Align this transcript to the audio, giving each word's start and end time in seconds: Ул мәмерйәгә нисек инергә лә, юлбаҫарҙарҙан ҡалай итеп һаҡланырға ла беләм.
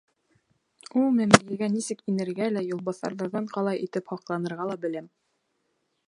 Ул 1.01 1.11
мәмерйәгә 1.17 1.67
нисек 1.73 2.01
инергә 2.13 2.47
лә, 2.55 2.63
юлбаҫарҙарҙан 2.69 3.51
ҡалай 3.57 3.83
итеп 3.89 4.09
һаҡланырға 4.15 4.67
ла 4.71 4.79
беләм. 4.87 5.11